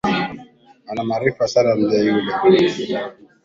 Ana 0.89 1.03
maarifa 1.03 1.47
sana 1.47 1.75
mzee 1.75 2.03
yule 2.05 2.33